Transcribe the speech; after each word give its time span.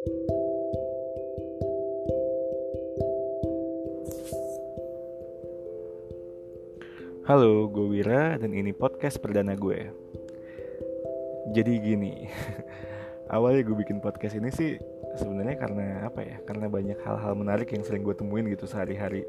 Halo, 0.00 0.16
gue 7.68 7.84
Wira 7.84 8.40
dan 8.40 8.56
ini 8.56 8.72
podcast 8.72 9.20
perdana 9.20 9.52
gue. 9.52 9.92
Jadi 11.52 11.72
gini, 11.84 12.24
awalnya 13.36 13.60
gue 13.60 13.76
bikin 13.76 14.00
podcast 14.00 14.40
ini 14.40 14.48
sih 14.48 14.80
sebenarnya 15.20 15.60
karena 15.60 16.08
apa 16.08 16.24
ya? 16.24 16.40
Karena 16.48 16.72
banyak 16.72 16.96
hal-hal 17.04 17.36
menarik 17.36 17.68
yang 17.68 17.84
sering 17.84 18.00
gue 18.00 18.16
temuin 18.16 18.48
gitu 18.48 18.64
sehari-hari 18.64 19.28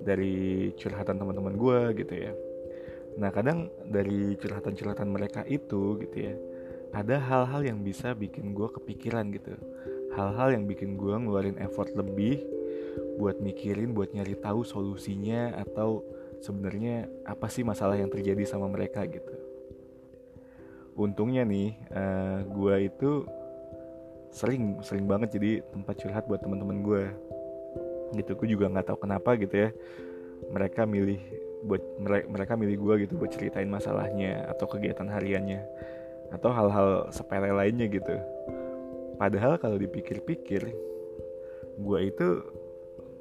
dari 0.00 0.72
curhatan 0.80 1.20
teman-teman 1.20 1.60
gue 1.60 2.00
gitu 2.00 2.14
ya. 2.16 2.32
Nah 3.20 3.28
kadang 3.28 3.68
dari 3.84 4.32
curhatan-curhatan 4.40 5.12
mereka 5.12 5.44
itu 5.44 6.00
gitu 6.00 6.16
ya, 6.24 6.32
ada 6.90 7.16
hal-hal 7.22 7.62
yang 7.62 7.78
bisa 7.82 8.14
bikin 8.14 8.50
gue 8.54 8.68
kepikiran 8.70 9.30
gitu. 9.30 9.54
Hal-hal 10.14 10.58
yang 10.58 10.66
bikin 10.66 10.98
gue 10.98 11.14
ngeluarin 11.14 11.58
effort 11.62 11.94
lebih 11.94 12.42
buat 13.14 13.38
mikirin, 13.38 13.94
buat 13.94 14.10
nyari 14.10 14.34
tahu 14.38 14.66
solusinya 14.66 15.54
atau 15.60 16.02
sebenarnya 16.42 17.06
apa 17.28 17.46
sih 17.46 17.62
masalah 17.62 17.94
yang 17.94 18.10
terjadi 18.10 18.42
sama 18.42 18.66
mereka 18.66 19.06
gitu. 19.06 19.34
Untungnya 20.98 21.46
nih 21.46 21.78
uh, 21.94 21.98
eh, 22.00 22.38
gue 22.50 22.74
itu 22.90 23.10
sering 24.30 24.78
sering 24.82 25.06
banget 25.10 25.38
jadi 25.38 25.62
tempat 25.74 25.94
curhat 25.98 26.24
buat 26.30 26.38
teman-teman 26.38 26.86
gue 26.86 27.02
gitu 28.14 28.34
gue 28.34 28.48
juga 28.58 28.70
nggak 28.70 28.90
tahu 28.90 28.98
kenapa 29.06 29.38
gitu 29.38 29.54
ya. 29.54 29.70
Mereka 30.50 30.88
milih 30.90 31.20
buat 31.60 31.82
mereka 32.26 32.56
milih 32.56 32.76
gue 32.80 32.94
gitu 33.06 33.20
buat 33.20 33.30
ceritain 33.30 33.68
masalahnya 33.68 34.48
atau 34.48 34.64
kegiatan 34.64 35.06
hariannya 35.06 35.60
atau 36.30 36.50
hal-hal 36.54 37.10
sepele 37.10 37.50
lainnya 37.50 37.90
gitu. 37.90 38.14
Padahal 39.18 39.60
kalau 39.60 39.76
dipikir-pikir 39.76 40.62
gue 41.80 42.00
itu 42.00 42.26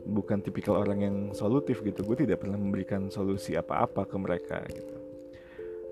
bukan 0.06 0.40
tipikal 0.40 0.80
orang 0.80 1.00
yang 1.04 1.18
solutif 1.36 1.84
gitu. 1.84 2.06
Gue 2.06 2.24
tidak 2.24 2.46
pernah 2.46 2.56
memberikan 2.56 3.12
solusi 3.12 3.58
apa-apa 3.58 4.08
ke 4.08 4.16
mereka 4.16 4.58
gitu. 4.72 4.96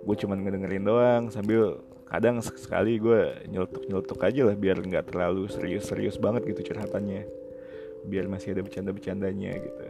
Gue 0.08 0.16
cuma 0.16 0.40
ngedengerin 0.40 0.86
doang 0.88 1.24
sambil 1.28 1.84
kadang 2.08 2.40
sekali 2.40 2.96
gue 3.04 3.36
nyeletuk 3.52 3.84
nyeletuk 3.92 4.20
aja 4.24 4.42
lah 4.48 4.56
biar 4.56 4.80
nggak 4.80 5.12
terlalu 5.12 5.52
serius-serius 5.52 6.16
banget 6.16 6.48
gitu 6.56 6.72
curhatannya. 6.72 7.28
Biar 8.08 8.32
masih 8.32 8.56
ada 8.56 8.64
bercanda-bercandanya 8.64 9.52
gitu. 9.60 9.86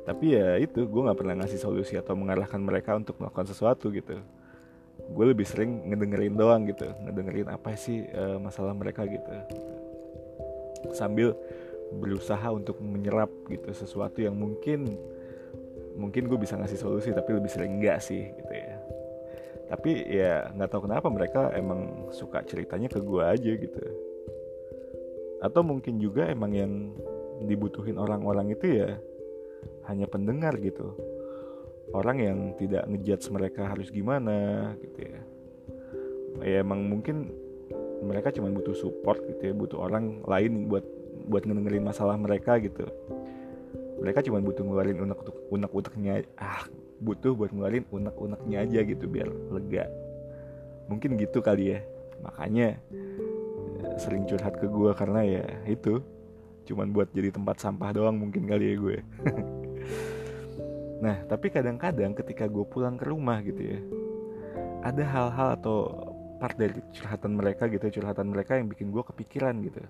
Tapi 0.00 0.34
ya 0.34 0.58
itu 0.58 0.88
gue 0.88 1.02
nggak 1.06 1.18
pernah 1.20 1.44
ngasih 1.44 1.60
solusi 1.60 1.94
atau 1.94 2.18
mengarahkan 2.18 2.58
mereka 2.58 2.98
untuk 2.98 3.20
melakukan 3.22 3.46
sesuatu 3.46 3.92
gitu 3.94 4.18
gue 5.10 5.24
lebih 5.26 5.46
sering 5.46 5.90
ngedengerin 5.90 6.38
doang 6.38 6.62
gitu 6.70 6.86
ngedengerin 7.02 7.50
apa 7.50 7.74
sih 7.74 8.06
uh, 8.14 8.38
masalah 8.38 8.72
mereka 8.72 9.04
gitu. 9.06 9.30
Sambil 10.94 11.34
berusaha 11.90 12.46
untuk 12.54 12.78
menyerap 12.78 13.30
gitu 13.50 13.74
sesuatu 13.74 14.22
yang 14.22 14.38
mungkin 14.38 14.94
mungkin 15.98 16.30
gue 16.30 16.38
bisa 16.38 16.54
ngasih 16.54 16.78
solusi 16.78 17.10
tapi 17.10 17.34
lebih 17.34 17.50
sering 17.50 17.82
enggak 17.82 17.98
sih 17.98 18.30
gitu 18.30 18.54
ya. 18.54 18.76
Tapi 19.70 19.90
ya 20.06 20.34
nggak 20.54 20.70
tahu 20.70 20.86
kenapa 20.86 21.06
mereka 21.10 21.50
emang 21.54 22.10
suka 22.14 22.42
ceritanya 22.46 22.86
ke 22.86 23.02
gue 23.02 23.22
aja 23.22 23.52
gitu. 23.58 23.82
Atau 25.42 25.66
mungkin 25.66 25.98
juga 25.98 26.30
emang 26.30 26.52
yang 26.54 26.72
dibutuhin 27.44 27.96
orang-orang 27.98 28.52
itu 28.52 28.78
ya 28.78 29.00
hanya 29.88 30.06
pendengar 30.06 30.56
gitu 30.60 30.92
orang 31.90 32.16
yang 32.22 32.38
tidak 32.54 32.86
ngejudge 32.86 33.26
mereka 33.34 33.66
harus 33.66 33.90
gimana 33.90 34.70
gitu 34.78 34.98
ya. 35.06 35.20
Ya 36.40 36.56
emang 36.62 36.86
mungkin 36.86 37.34
mereka 38.00 38.32
cuma 38.32 38.48
butuh 38.48 38.74
support 38.74 39.20
gitu 39.26 39.50
ya. 39.50 39.54
Butuh 39.54 39.78
orang 39.82 40.22
lain 40.24 40.70
buat 40.70 40.86
buat 41.26 41.42
ngedengerin 41.44 41.84
masalah 41.84 42.16
mereka 42.16 42.56
gitu. 42.62 42.86
Mereka 44.00 44.24
cuma 44.24 44.40
butuh 44.40 44.64
ngeluarin 44.64 44.98
unek 45.02 45.18
unek 45.52 45.70
uneknya 45.74 46.14
ah 46.40 46.64
butuh 47.02 47.36
buat 47.36 47.52
ngeluarin 47.52 47.84
unek 47.92 48.16
uneknya 48.16 48.56
aja 48.64 48.80
gitu 48.86 49.04
biar 49.10 49.28
lega. 49.28 49.84
Mungkin 50.88 51.20
gitu 51.20 51.44
kali 51.44 51.76
ya. 51.76 51.78
Makanya 52.24 52.78
eh, 53.84 53.96
sering 54.00 54.24
curhat 54.24 54.56
ke 54.56 54.66
gue 54.70 54.90
karena 54.96 55.20
ya 55.26 55.44
itu 55.68 56.00
cuman 56.70 56.94
buat 56.94 57.10
jadi 57.10 57.34
tempat 57.34 57.58
sampah 57.58 57.90
doang 57.90 58.14
mungkin 58.14 58.46
kali 58.46 58.64
ya 58.70 58.74
gue 58.78 58.96
nah 61.00 61.16
tapi 61.24 61.48
kadang-kadang 61.48 62.12
ketika 62.12 62.44
gue 62.44 62.64
pulang 62.68 63.00
ke 63.00 63.08
rumah 63.08 63.40
gitu 63.40 63.60
ya 63.60 63.80
ada 64.80 65.04
hal-hal 65.04 65.48
atau 65.60 65.78
part 66.40 66.56
dari 66.56 66.80
curhatan 66.96 67.36
mereka 67.36 67.68
gitu 67.68 68.00
curhatan 68.00 68.32
mereka 68.32 68.56
yang 68.56 68.72
bikin 68.72 68.88
gue 68.88 69.04
kepikiran 69.04 69.60
gitu. 69.60 69.84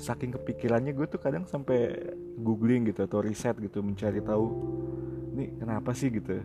Saking 0.00 0.34
kepikirannya 0.40 0.96
gue 0.96 1.06
tuh 1.06 1.20
kadang 1.20 1.44
sampai 1.44 1.92
googling 2.40 2.88
gitu 2.88 3.04
atau 3.04 3.20
riset 3.20 3.54
gitu 3.60 3.84
mencari 3.84 4.24
tahu 4.24 4.46
ini 5.36 5.60
kenapa 5.60 5.92
sih 5.92 6.08
gitu? 6.08 6.40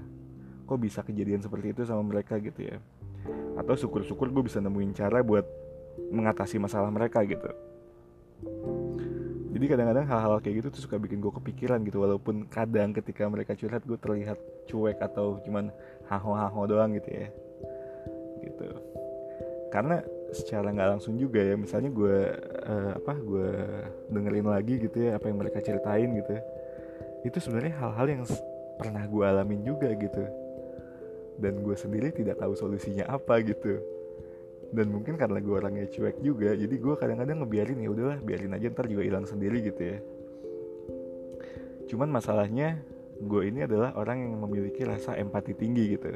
Kok 0.68 0.78
bisa 0.78 1.02
kejadian 1.02 1.42
seperti 1.42 1.74
itu 1.74 1.82
sama 1.88 2.04
mereka? 2.04 2.38
gitu 2.38 2.60
ya. 2.60 2.78
Atau 3.56 3.80
syukur-syukur 3.80 4.30
gue 4.30 4.44
bisa 4.52 4.60
nemuin 4.60 4.92
cara 4.94 5.24
buat 5.24 5.48
mengatasi 6.12 6.60
masalah 6.60 6.92
mereka 6.92 7.24
gitu 7.24 7.50
jadi 9.50 9.66
kadang-kadang 9.66 10.06
hal-hal 10.06 10.38
kayak 10.46 10.56
gitu 10.62 10.68
tuh 10.70 10.82
suka 10.86 11.02
bikin 11.02 11.18
gue 11.18 11.34
kepikiran 11.34 11.82
gitu 11.82 12.06
walaupun 12.06 12.46
kadang 12.54 12.94
ketika 12.94 13.26
mereka 13.26 13.58
curhat 13.58 13.82
gue 13.82 13.98
terlihat 13.98 14.38
cuek 14.70 15.02
atau 15.02 15.42
cuman 15.42 15.74
haho-haho 16.06 16.70
doang 16.70 16.94
gitu 16.94 17.10
ya. 17.10 17.28
Gitu. 18.46 18.68
Karena 19.74 20.06
secara 20.30 20.70
nggak 20.70 20.90
langsung 20.98 21.18
juga 21.18 21.42
ya 21.42 21.58
misalnya 21.58 21.90
gue 21.90 22.18
uh, 22.70 22.92
apa 23.02 23.14
gue 23.18 23.50
dengerin 24.14 24.46
lagi 24.46 24.78
gitu 24.78 25.10
ya 25.10 25.18
apa 25.18 25.26
yang 25.26 25.42
mereka 25.42 25.58
ceritain 25.66 26.14
gitu 26.14 26.38
itu 27.26 27.38
sebenarnya 27.42 27.74
hal-hal 27.82 28.06
yang 28.06 28.24
pernah 28.78 29.04
gue 29.10 29.24
alamin 29.26 29.66
juga 29.66 29.90
gitu. 29.98 30.24
Dan 31.40 31.66
gue 31.66 31.74
sendiri 31.74 32.14
tidak 32.14 32.38
tahu 32.38 32.54
solusinya 32.54 33.10
apa 33.10 33.42
gitu 33.42 33.99
dan 34.70 34.86
mungkin 34.94 35.18
karena 35.18 35.42
gue 35.42 35.56
orangnya 35.56 35.86
cuek 35.90 36.22
juga 36.22 36.54
jadi 36.54 36.76
gue 36.76 36.94
kadang-kadang 36.98 37.42
ngebiarin 37.42 37.82
ya 37.82 37.90
udahlah 37.90 38.18
biarin 38.22 38.54
aja 38.54 38.70
ntar 38.70 38.86
juga 38.86 39.02
hilang 39.02 39.26
sendiri 39.26 39.66
gitu 39.66 39.82
ya. 39.82 39.98
Cuman 41.90 42.14
masalahnya 42.14 42.78
gue 43.18 43.42
ini 43.50 43.66
adalah 43.66 43.98
orang 43.98 44.30
yang 44.30 44.38
memiliki 44.38 44.86
rasa 44.86 45.18
empati 45.18 45.58
tinggi 45.58 45.98
gitu. 45.98 46.14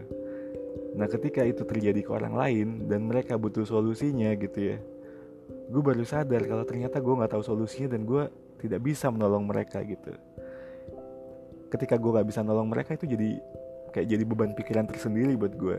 Nah 0.93 1.09
ketika 1.09 1.41
itu 1.41 1.65
terjadi 1.65 2.05
ke 2.05 2.11
orang 2.13 2.37
lain 2.37 2.67
dan 2.85 3.09
mereka 3.09 3.41
butuh 3.41 3.65
solusinya 3.65 4.29
gitu 4.37 4.59
ya 4.73 4.77
Gue 5.73 5.81
baru 5.81 6.03
sadar 6.03 6.43
kalau 6.43 6.63
ternyata 6.67 6.99
gue 6.99 7.13
gak 7.23 7.31
tahu 7.33 7.43
solusinya 7.43 7.95
dan 7.95 8.03
gue 8.03 8.23
tidak 8.59 8.79
bisa 8.83 9.07
menolong 9.07 9.47
mereka 9.47 9.79
gitu. 9.81 10.11
Ketika 11.71 11.95
gue 11.97 12.11
gak 12.13 12.27
bisa 12.27 12.45
nolong 12.45 12.69
mereka 12.69 12.93
itu 12.93 13.07
jadi 13.07 13.39
kayak 13.95 14.07
jadi 14.09 14.23
beban 14.25 14.51
pikiran 14.57 14.85
tersendiri 14.89 15.33
buat 15.37 15.53
gue 15.55 15.77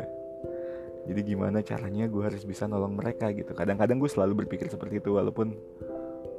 Jadi 1.05 1.21
gimana 1.37 1.61
caranya 1.61 2.09
gue 2.09 2.23
harus 2.25 2.43
bisa 2.49 2.65
nolong 2.65 2.97
mereka 2.97 3.29
gitu. 3.37 3.53
Kadang-kadang 3.53 4.01
gue 4.01 4.09
selalu 4.09 4.45
berpikir 4.45 4.73
seperti 4.73 5.05
itu 5.05 5.13
walaupun 5.13 5.53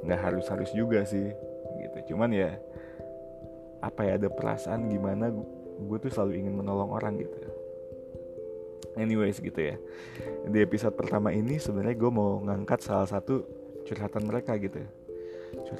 gak 0.05 0.21
harus-harus 0.21 0.73
juga 0.73 1.05
sih 1.05 1.29
gitu. 1.85 2.13
Cuman 2.13 2.33
ya 2.33 2.57
apa 3.85 4.01
ya 4.09 4.17
ada 4.17 4.29
perasaan 4.33 4.89
gimana 4.89 5.29
gue 5.77 5.97
tuh 6.01 6.09
selalu 6.09 6.41
ingin 6.41 6.53
menolong 6.57 6.89
orang 6.89 7.21
gitu. 7.21 7.37
Anyways 8.97 9.37
gitu 9.37 9.59
ya. 9.59 9.77
Di 10.49 10.65
episode 10.65 10.97
pertama 10.97 11.29
ini 11.29 11.61
sebenarnya 11.61 11.93
gue 11.93 12.11
mau 12.11 12.41
ngangkat 12.41 12.81
salah 12.81 13.05
satu 13.05 13.45
curhatan 13.85 14.25
mereka 14.25 14.57
gitu. 14.57 14.81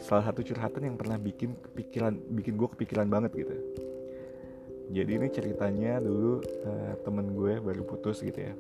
Salah 0.06 0.30
satu 0.30 0.46
curhatan 0.46 0.94
yang 0.94 0.96
pernah 1.00 1.18
bikin 1.18 1.58
kepikiran 1.58 2.14
bikin 2.38 2.54
gue 2.54 2.70
kepikiran 2.70 3.10
banget 3.10 3.34
gitu. 3.34 3.56
Jadi 4.94 5.12
ini 5.18 5.28
ceritanya 5.34 5.98
dulu 5.98 6.46
uh, 6.46 6.94
temen 7.02 7.34
gue 7.34 7.58
baru 7.58 7.82
putus 7.82 8.22
gitu 8.22 8.38
ya 8.38 8.54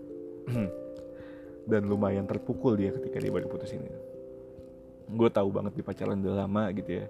dan 1.69 1.81
lumayan 1.89 2.29
terpukul 2.29 2.77
dia 2.77 2.93
ketika 2.93 3.17
dia 3.17 3.31
baru 3.33 3.49
putus 3.49 3.73
ini. 3.73 3.89
Gue 5.09 5.29
tahu 5.29 5.53
banget 5.53 5.77
di 5.77 5.83
pacaran 5.85 6.21
udah 6.21 6.45
lama 6.45 6.69
gitu 6.73 7.01
ya. 7.01 7.05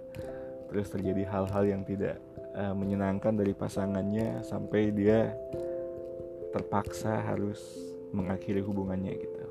Terus 0.71 0.87
terjadi 0.91 1.23
hal-hal 1.29 1.63
yang 1.67 1.81
tidak 1.87 2.19
uh, 2.55 2.75
menyenangkan 2.75 3.35
dari 3.35 3.55
pasangannya 3.55 4.43
sampai 4.43 4.91
dia 4.91 5.31
terpaksa 6.51 7.19
harus 7.23 7.59
mengakhiri 8.15 8.63
hubungannya 8.63 9.13
gitu. 9.19 9.43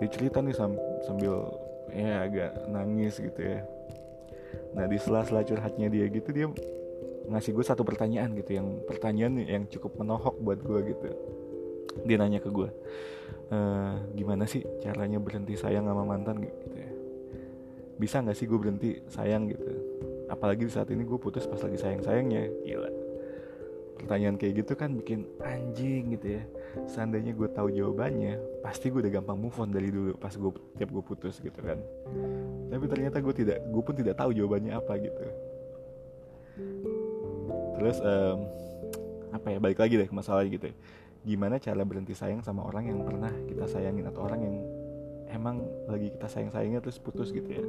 Dia 0.00 0.08
cerita 0.08 0.40
nih 0.40 0.56
sambil 1.04 1.52
ya 1.92 2.24
agak 2.24 2.52
nangis 2.72 3.20
gitu 3.20 3.40
ya. 3.40 3.60
Nah 4.72 4.88
di 4.88 4.96
sela-sela 4.96 5.44
curhatnya 5.44 5.92
dia 5.92 6.08
gitu 6.08 6.28
dia 6.32 6.48
ngasih 7.28 7.54
gue 7.54 7.64
satu 7.64 7.86
pertanyaan 7.86 8.34
gitu 8.34 8.58
yang 8.58 8.82
pertanyaan 8.82 9.38
yang 9.46 9.64
cukup 9.70 9.94
menohok 10.00 10.34
buat 10.42 10.58
gue 10.58 10.80
gitu 10.90 11.08
dia 12.04 12.16
nanya 12.16 12.40
ke 12.40 12.48
gue 12.48 12.70
e, 13.52 13.58
gimana 14.16 14.44
sih 14.48 14.64
caranya 14.80 15.20
berhenti 15.20 15.54
sayang 15.54 15.84
sama 15.84 16.02
mantan? 16.08 16.40
Gitu 16.40 16.76
ya. 16.76 16.90
Bisa 18.00 18.24
nggak 18.24 18.36
sih 18.36 18.46
gue 18.48 18.58
berhenti 18.58 18.90
sayang? 19.12 19.52
Gitu. 19.52 19.64
Apalagi 20.32 20.64
di 20.66 20.72
saat 20.72 20.88
ini 20.88 21.04
gue 21.04 21.18
putus 21.20 21.44
pas 21.44 21.60
lagi 21.60 21.76
sayang 21.76 22.00
sayangnya 22.00 22.48
gila. 22.64 22.90
Pertanyaan 24.02 24.34
kayak 24.34 24.66
gitu 24.66 24.72
kan 24.74 24.98
bikin 24.98 25.28
anjing 25.44 26.16
gitu 26.18 26.40
ya. 26.40 26.42
Seandainya 26.88 27.36
gue 27.36 27.48
tahu 27.52 27.70
jawabannya 27.70 28.64
pasti 28.64 28.88
gue 28.90 29.04
udah 29.04 29.12
gampang 29.20 29.38
move 29.38 29.54
on 29.60 29.70
dari 29.70 29.92
dulu 29.92 30.16
pas 30.16 30.32
gue 30.32 30.50
tiap 30.80 30.90
gue 30.90 31.04
putus 31.04 31.38
gitu 31.38 31.60
kan. 31.60 31.78
Tapi 32.72 32.84
ternyata 32.88 33.20
gue 33.20 33.34
tidak 33.36 33.58
gue 33.68 33.82
pun 33.84 33.94
tidak 33.94 34.16
tahu 34.18 34.34
jawabannya 34.34 34.72
apa 34.74 34.92
gitu. 34.98 35.24
Terus 37.78 37.96
um, 38.02 38.38
apa 39.32 39.46
ya 39.48 39.58
balik 39.62 39.78
lagi 39.80 39.94
deh 40.00 40.08
ke 40.08 40.14
masalah 40.16 40.42
gitu 40.48 40.72
ya. 40.72 40.74
Gimana 41.22 41.58
cara 41.62 41.86
berhenti 41.86 42.14
sayang 42.14 42.42
sama 42.42 42.66
orang 42.66 42.90
yang 42.90 43.00
pernah 43.06 43.30
kita 43.46 43.66
sayangin 43.70 44.06
atau 44.10 44.26
orang 44.26 44.40
yang 44.42 44.56
emang 45.30 45.62
lagi 45.86 46.10
kita 46.10 46.26
sayang 46.26 46.50
sayangnya 46.50 46.82
terus 46.82 46.98
putus 46.98 47.30
gitu 47.30 47.46
ya. 47.46 47.64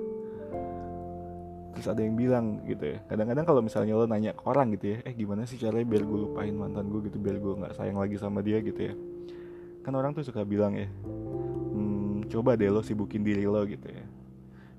Terus 1.73 1.87
ada 1.89 2.01
yang 2.05 2.13
bilang 2.13 2.61
gitu 2.69 2.97
ya. 2.97 2.97
Kadang-kadang 3.09 3.45
kalau 3.45 3.61
misalnya 3.61 3.97
lo 3.97 4.05
nanya 4.05 4.33
ke 4.33 4.43
orang 4.45 4.73
gitu 4.77 4.97
ya 4.97 4.97
eh 5.05 5.13
gimana 5.13 5.45
sih 5.45 5.57
caranya 5.57 5.85
biar 5.85 6.03
gue 6.05 6.19
lupain 6.29 6.53
mantan 6.53 6.85
gue 6.89 7.01
gitu 7.09 7.17
biar 7.21 7.37
gue 7.37 7.53
nggak 7.61 7.73
sayang 7.77 7.97
lagi 7.97 8.17
sama 8.17 8.41
dia? 8.41 8.61
gitu 8.61 8.81
ya. 8.81 8.93
Kan 9.85 9.93
orang 9.97 10.17
tuh 10.17 10.25
suka 10.25 10.41
bilang 10.45 10.77
ya 10.77 10.87
hmm, 10.87 12.29
coba 12.29 12.57
deh 12.57 12.69
lo 12.69 12.81
sibukin 12.81 13.21
diri 13.21 13.45
lo 13.45 13.61
gitu 13.69 13.85
ya. 13.89 14.05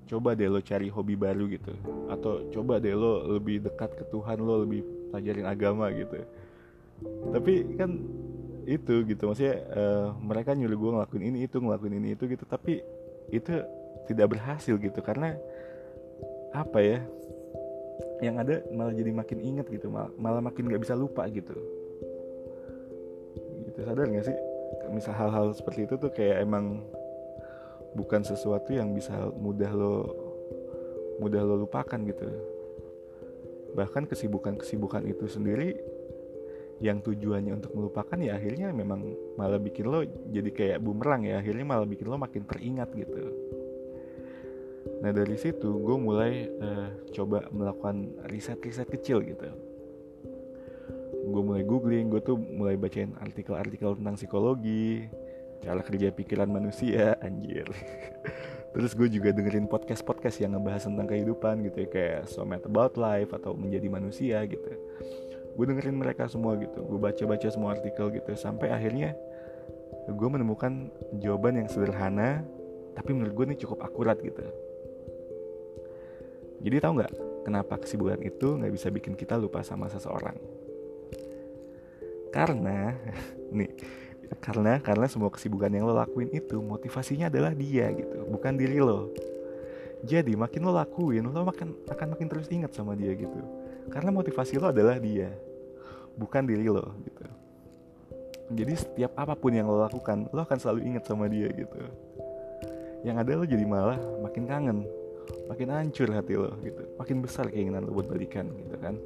Coba 0.05 0.35
deh 0.35 0.51
lo 0.51 0.59
cari 0.63 0.91
hobi 0.91 1.15
baru 1.15 1.47
gitu. 1.51 1.75
Atau 2.11 2.51
coba 2.51 2.83
deh 2.83 2.95
lo 2.95 3.39
lebih 3.39 3.63
dekat 3.63 3.95
ke 3.99 4.05
Tuhan 4.11 4.39
lo 4.43 4.67
lebih 4.67 4.83
pelajarin 5.15 5.47
agama 5.47 5.95
gitu 5.95 6.27
tapi 7.33 7.55
kan 7.79 7.91
itu 8.65 9.05
gitu. 9.09 9.31
Maksudnya 9.31 9.57
uh, 9.73 10.07
mereka 10.19 10.57
nyuruh 10.57 10.77
gue 10.77 10.91
ngelakuin 10.99 11.25
ini 11.31 11.39
itu 11.47 11.57
ngelakuin 11.61 11.95
ini 12.01 12.09
itu 12.17 12.25
gitu. 12.29 12.45
Tapi 12.49 12.81
itu 13.33 13.53
tidak 14.05 14.37
berhasil 14.37 14.77
gitu 14.77 15.01
karena 15.01 15.37
apa 16.53 16.79
ya 16.79 16.99
yang 18.23 18.39
ada 18.39 18.63
malah 18.71 18.95
jadi 18.95 19.11
makin 19.11 19.39
inget 19.43 19.67
gitu 19.69 19.91
malah, 19.91 20.13
malah 20.17 20.43
makin 20.45 20.71
nggak 20.71 20.83
bisa 20.83 20.95
lupa 20.95 21.27
gitu. 21.29 21.57
Gitu 23.69 23.79
sadar 23.83 24.07
nggak 24.07 24.27
sih? 24.29 24.37
Misal 24.93 25.17
hal-hal 25.17 25.53
seperti 25.57 25.89
itu 25.89 25.95
tuh 25.99 26.13
kayak 26.13 26.45
emang 26.45 26.85
bukan 27.95 28.23
sesuatu 28.23 28.75
yang 28.75 28.93
bisa 28.93 29.15
mudah 29.35 29.71
lo 29.73 29.97
mudah 31.19 31.43
lo 31.43 31.65
lupakan 31.67 32.01
gitu. 32.07 32.27
Bahkan 33.75 34.07
kesibukan-kesibukan 34.07 35.03
itu 35.11 35.27
sendiri 35.27 35.75
yang 36.83 36.99
tujuannya 37.03 37.55
untuk 37.55 37.71
melupakan 37.75 38.19
ya 38.19 38.35
akhirnya 38.35 38.75
memang 38.75 39.15
malah 39.39 39.63
bikin 39.63 39.87
lo 39.87 40.03
jadi 40.31 40.51
kayak 40.51 40.79
bumerang 40.83 41.23
ya 41.23 41.39
akhirnya 41.39 41.63
malah 41.63 41.87
bikin 41.87 42.11
lo 42.11 42.19
makin 42.19 42.43
teringat 42.47 42.91
gitu 42.99 43.31
Nah 45.05 45.11
dari 45.13 45.37
situ 45.37 45.69
gue 45.85 45.97
mulai 46.01 46.49
uh, 46.49 46.89
coba 47.13 47.49
melakukan 47.53 48.25
riset-riset 48.29 48.89
kecil 48.89 49.21
gitu. 49.25 49.49
Gue 51.25 51.43
mulai 51.45 51.65
googling, 51.65 52.13
gue 52.13 52.21
tuh 52.21 52.37
mulai 52.37 52.77
bacain 52.77 53.13
artikel-artikel 53.17 53.97
tentang 53.97 54.17
psikologi, 54.17 55.09
cara 55.65 55.81
kerja 55.81 56.13
pikiran 56.13 56.49
manusia, 56.49 57.17
anjir. 57.27 57.65
Terus 58.75 58.97
gue 58.97 59.07
juga 59.07 59.31
dengerin 59.31 59.71
podcast-podcast 59.71 60.43
yang 60.43 60.59
ngebahas 60.59 60.89
tentang 60.91 61.07
kehidupan 61.07 61.63
gitu 61.63 61.87
ya 61.87 61.89
Kayak 61.95 62.21
So 62.27 62.43
About 62.43 62.99
Life 62.99 63.31
atau 63.31 63.55
Menjadi 63.55 63.87
Manusia 63.87 64.43
gitu 64.51 64.67
Gue 65.55 65.65
dengerin 65.71 65.95
mereka 65.95 66.27
semua 66.27 66.59
gitu 66.59 66.83
Gue 66.83 66.99
baca-baca 66.99 67.47
semua 67.47 67.79
artikel 67.79 68.11
gitu 68.11 68.31
Sampai 68.35 68.75
akhirnya 68.75 69.15
gue 70.11 70.29
menemukan 70.29 70.91
jawaban 71.23 71.63
yang 71.63 71.69
sederhana 71.71 72.43
Tapi 72.99 73.11
menurut 73.15 73.33
gue 73.33 73.45
ini 73.55 73.57
cukup 73.59 73.81
akurat 73.87 74.19
gitu 74.19 74.43
jadi 76.65 76.81
tahu 76.81 76.97
nggak 76.97 77.13
kenapa 77.45 77.77
kesibukan 77.77 78.25
itu 78.25 78.57
nggak 78.57 78.73
bisa 78.73 78.89
bikin 78.89 79.13
kita 79.13 79.37
lupa 79.37 79.61
sama 79.61 79.93
seseorang? 79.93 80.33
Karena 82.33 82.97
nih 83.57 83.69
karena 84.41 84.81
karena 84.81 85.05
semua 85.05 85.29
kesibukan 85.29 85.69
yang 85.69 85.85
lo 85.85 85.93
lakuin 85.93 86.33
itu 86.33 86.65
motivasinya 86.65 87.29
adalah 87.29 87.53
dia 87.53 87.93
gitu, 87.93 88.25
bukan 88.33 88.57
diri 88.57 88.81
lo. 88.81 89.13
Jadi 90.09 90.33
makin 90.33 90.65
lo 90.65 90.73
lakuin, 90.73 91.29
lo 91.29 91.45
makin 91.45 91.77
akan 91.85 92.17
makin 92.17 92.27
terus 92.33 92.49
ingat 92.49 92.73
sama 92.73 92.97
dia 92.97 93.13
gitu. 93.13 93.41
Karena 93.93 94.11
motivasi 94.13 94.61
lo 94.61 94.73
adalah 94.73 94.97
dia, 95.01 95.33
bukan 96.17 96.43
diri 96.45 96.67
lo 96.69 96.85
gitu. 97.05 97.25
Jadi 98.55 98.75
setiap 98.77 99.17
apa 99.17 99.35
pun 99.35 99.57
yang 99.57 99.67
lo 99.67 99.81
lakukan, 99.81 100.29
lo 100.31 100.45
akan 100.45 100.59
selalu 100.61 100.81
ingat 100.93 101.09
sama 101.09 101.27
dia 101.27 101.49
gitu. 101.53 101.79
Yang 103.05 103.17
ada 103.25 103.33
lo 103.37 103.45
jadi 103.45 103.65
malah 103.65 104.01
makin 104.21 104.45
kangen 104.49 104.79
makin 105.49 105.69
hancur 105.73 106.09
hati 106.13 106.35
lo 106.37 106.57
gitu 106.65 106.83
makin 106.97 107.21
besar 107.21 107.49
keinginan 107.53 107.85
lo 107.85 107.93
buat 107.93 108.09
balikan 108.09 108.49
gitu 108.49 108.77
kan 108.81 108.97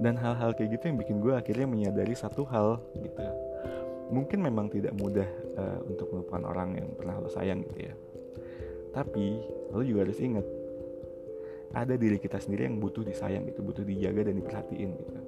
dan 0.00 0.16
hal-hal 0.16 0.56
kayak 0.56 0.80
gitu 0.80 0.88
yang 0.88 0.98
bikin 0.98 1.16
gue 1.20 1.36
akhirnya 1.36 1.68
menyadari 1.68 2.16
satu 2.16 2.48
hal 2.48 2.80
gitu 2.96 3.20
mungkin 4.08 4.40
memang 4.40 4.72
tidak 4.72 4.96
mudah 4.96 5.28
uh, 5.60 5.78
untuk 5.84 6.08
melupakan 6.10 6.50
orang 6.50 6.80
yang 6.80 6.88
pernah 6.96 7.20
lo 7.20 7.28
sayang 7.28 7.62
gitu 7.68 7.92
ya 7.92 7.94
tapi 8.96 9.44
lo 9.70 9.84
juga 9.84 10.08
harus 10.08 10.18
ingat 10.18 10.46
ada 11.70 11.94
diri 11.94 12.18
kita 12.18 12.42
sendiri 12.42 12.66
yang 12.66 12.82
butuh 12.82 13.06
disayang 13.06 13.46
gitu 13.46 13.62
butuh 13.62 13.86
dijaga 13.86 14.26
dan 14.26 14.34
diperhatiin 14.42 14.90
gitu. 14.98 15.18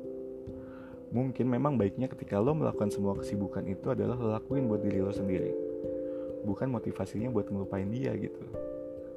Mungkin 1.13 1.47
memang 1.47 1.77
baiknya 1.77 2.09
ketika 2.09 2.41
lo 2.41 2.57
melakukan 2.57 2.89
semua 2.89 3.15
kesibukan 3.15 3.63
itu 3.69 3.93
adalah 3.93 4.17
lo 4.17 4.33
lakuin 4.33 4.67
buat 4.67 4.81
diri 4.83 4.99
lo 5.05 5.13
sendiri. 5.13 5.53
Bukan 6.43 6.73
motivasinya 6.73 7.31
buat 7.31 7.47
ngelupain 7.53 7.87
dia 7.93 8.17
gitu. 8.19 8.43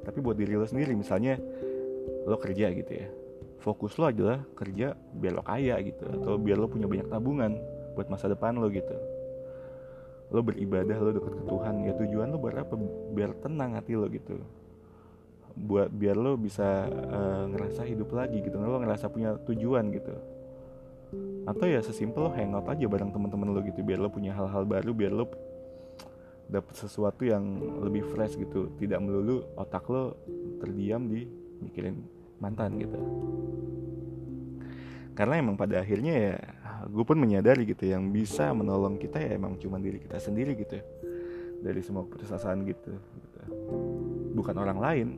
Tapi 0.06 0.18
buat 0.22 0.38
diri 0.38 0.54
lo 0.54 0.68
sendiri 0.68 0.94
misalnya 0.94 1.40
lo 2.28 2.36
kerja 2.38 2.70
gitu 2.70 2.92
ya. 2.94 3.08
Fokus 3.58 3.98
lo 3.98 4.06
adalah 4.06 4.44
kerja 4.54 4.94
biar 4.94 5.40
lo 5.40 5.42
kaya 5.42 5.80
gitu 5.82 6.04
atau 6.06 6.38
biar 6.38 6.60
lo 6.60 6.70
punya 6.70 6.86
banyak 6.86 7.10
tabungan 7.10 7.58
buat 7.98 8.06
masa 8.06 8.30
depan 8.30 8.54
lo 8.54 8.70
gitu. 8.70 8.94
Lo 10.30 10.44
beribadah 10.46 11.00
lo 11.00 11.10
deket 11.10 11.32
ke 11.32 11.44
Tuhan 11.48 11.74
ya 11.90 11.92
tujuan 11.96 12.28
lo 12.30 12.38
buat 12.38 12.54
apa 12.54 12.76
biar 13.16 13.34
tenang 13.42 13.74
hati 13.74 13.98
lo 13.98 14.06
gitu 14.12 14.38
buat 15.56 15.88
biar 15.88 16.20
lo 16.20 16.36
bisa 16.36 16.84
uh, 16.86 17.48
ngerasa 17.48 17.88
hidup 17.88 18.12
lagi 18.12 18.44
gitu. 18.44 18.60
Lo 18.60 18.76
ngerasa 18.76 19.08
punya 19.08 19.40
tujuan 19.48 19.88
gitu. 19.90 20.14
Atau 21.48 21.64
ya 21.64 21.80
sesimpel 21.80 22.28
lo 22.28 22.30
hangout 22.36 22.68
aja 22.68 22.84
bareng 22.84 23.10
teman-teman 23.10 23.56
lo 23.56 23.60
gitu 23.64 23.80
biar 23.80 23.98
lo 23.98 24.12
punya 24.12 24.36
hal-hal 24.36 24.68
baru 24.68 24.92
biar 24.92 25.12
lo 25.16 25.24
dapat 26.46 26.76
sesuatu 26.76 27.24
yang 27.24 27.42
lebih 27.80 28.04
fresh 28.12 28.36
gitu. 28.36 28.76
Tidak 28.76 29.00
melulu 29.00 29.42
otak 29.56 29.88
lo 29.88 30.20
terdiam 30.60 31.08
di 31.08 31.24
mikirin 31.64 32.04
mantan 32.36 32.76
gitu. 32.76 33.00
Karena 35.16 35.40
emang 35.40 35.56
pada 35.56 35.80
akhirnya 35.80 36.12
ya 36.12 36.36
gue 36.86 37.04
pun 37.08 37.16
menyadari 37.16 37.64
gitu 37.64 37.88
yang 37.88 38.12
bisa 38.12 38.52
menolong 38.52 39.00
kita 39.00 39.16
ya 39.16 39.40
emang 39.40 39.56
cuma 39.56 39.80
diri 39.80 39.96
kita 39.96 40.20
sendiri 40.20 40.52
gitu 40.54 40.76
dari 41.64 41.80
semua 41.80 42.04
keputusasaan 42.04 42.62
gitu, 42.68 42.92
gitu. 42.92 43.40
Bukan 44.36 44.54
orang 44.60 44.78
lain 44.78 45.08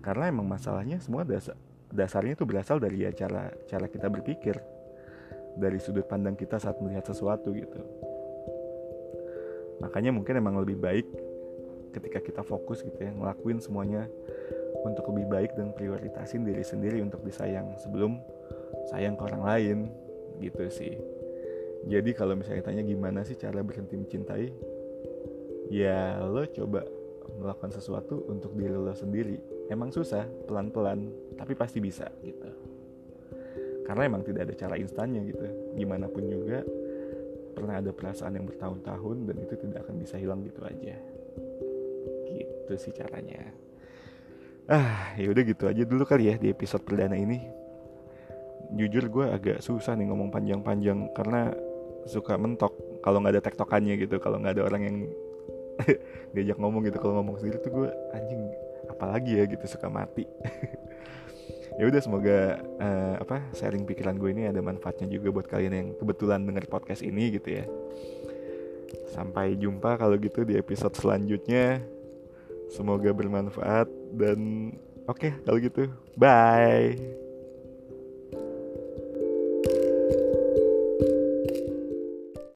karena 0.00 0.30
emang 0.30 0.46
masalahnya 0.46 1.02
semua 1.02 1.26
dasar 1.26 1.58
dasarnya 1.88 2.36
itu 2.36 2.44
berasal 2.44 2.76
dari 2.76 3.04
ya 3.04 3.10
cara 3.12 3.52
cara 3.68 3.86
kita 3.88 4.08
berpikir. 4.12 4.56
Dari 5.58 5.78
sudut 5.82 6.06
pandang 6.06 6.38
kita 6.38 6.62
saat 6.62 6.78
melihat 6.78 7.02
sesuatu 7.10 7.50
gitu. 7.50 7.82
Makanya 9.82 10.14
mungkin 10.14 10.38
emang 10.38 10.54
lebih 10.62 10.78
baik 10.78 11.06
ketika 11.90 12.22
kita 12.22 12.42
fokus 12.46 12.86
gitu 12.86 12.94
ya 12.94 13.10
ngelakuin 13.10 13.58
semuanya 13.58 14.06
untuk 14.86 15.10
lebih 15.10 15.26
baik 15.26 15.50
dan 15.58 15.74
prioritasin 15.74 16.46
diri 16.46 16.62
sendiri 16.62 17.02
untuk 17.02 17.26
disayang 17.26 17.74
sebelum 17.82 18.22
sayang 18.94 19.18
ke 19.18 19.22
orang 19.26 19.42
lain 19.42 19.78
gitu 20.38 20.62
sih. 20.70 20.94
Jadi 21.90 22.14
kalau 22.14 22.38
misalnya 22.38 22.62
tanya 22.62 22.86
gimana 22.86 23.26
sih 23.26 23.34
cara 23.34 23.58
berhenti 23.58 23.98
mencintai 23.98 24.46
ya 25.74 26.22
lo 26.22 26.46
coba 26.46 26.86
melakukan 27.34 27.74
sesuatu 27.74 28.30
untuk 28.30 28.54
diri 28.54 28.78
lo 28.78 28.94
sendiri 28.94 29.57
emang 29.68 29.92
susah 29.92 30.24
pelan-pelan 30.48 31.08
tapi 31.36 31.52
pasti 31.54 31.78
bisa 31.78 32.08
gitu. 32.24 32.48
Karena 33.88 34.04
emang 34.04 34.20
tidak 34.20 34.48
ada 34.48 34.54
cara 34.56 34.74
instannya 34.76 35.24
gitu. 35.32 35.46
Gimana 35.76 36.12
pun 36.12 36.28
juga 36.28 36.60
pernah 37.56 37.80
ada 37.80 37.90
perasaan 37.90 38.36
yang 38.36 38.44
bertahun-tahun 38.44 39.16
dan 39.32 39.36
itu 39.40 39.54
tidak 39.56 39.88
akan 39.88 39.96
bisa 39.96 40.20
hilang 40.20 40.44
gitu 40.44 40.60
aja. 40.64 40.96
Gitu 42.28 42.72
sih 42.76 42.92
caranya. 42.92 43.48
Ah 44.68 45.16
ya 45.16 45.32
udah 45.32 45.42
gitu 45.48 45.64
aja 45.64 45.82
dulu 45.88 46.04
kali 46.04 46.28
ya 46.28 46.34
di 46.36 46.52
episode 46.52 46.84
perdana 46.84 47.16
ini. 47.16 47.40
Jujur 48.76 49.08
gue 49.08 49.26
agak 49.32 49.64
susah 49.64 49.96
nih 49.96 50.12
ngomong 50.12 50.28
panjang-panjang 50.28 51.08
karena 51.16 51.48
suka 52.04 52.36
mentok 52.36 53.00
kalau 53.00 53.24
nggak 53.24 53.40
ada 53.40 53.42
tektokannya 53.48 53.96
gitu 53.96 54.20
kalau 54.20 54.36
nggak 54.36 54.60
ada 54.60 54.62
orang 54.68 54.82
yang 54.84 54.96
diajak 56.36 56.60
ngomong 56.60 56.84
gitu 56.84 57.00
kalau 57.00 57.24
ngomong 57.24 57.40
sendiri 57.40 57.56
tuh 57.64 57.72
gue 57.72 57.88
anjing 58.12 58.52
apalagi 58.90 59.38
ya 59.38 59.44
gitu 59.46 59.64
suka 59.68 59.88
mati. 59.88 60.24
Ya 61.78 61.86
udah 61.86 62.02
semoga 62.02 62.58
uh, 62.82 63.22
apa 63.22 63.54
sharing 63.54 63.86
pikiran 63.86 64.18
gue 64.18 64.34
ini 64.34 64.50
ada 64.50 64.58
manfaatnya 64.58 65.06
juga 65.14 65.30
buat 65.30 65.46
kalian 65.46 65.74
yang 65.78 65.88
kebetulan 65.94 66.42
denger 66.42 66.66
podcast 66.66 67.06
ini 67.06 67.30
gitu 67.38 67.54
ya. 67.54 67.70
Sampai 69.14 69.54
jumpa 69.54 69.94
kalau 69.94 70.18
gitu 70.18 70.42
di 70.42 70.58
episode 70.58 70.98
selanjutnya. 70.98 71.78
Semoga 72.66 73.14
bermanfaat 73.14 73.86
dan 74.10 74.74
oke 75.06 75.22
okay, 75.22 75.32
kalau 75.46 75.56
gitu 75.62 75.88
bye 76.20 77.27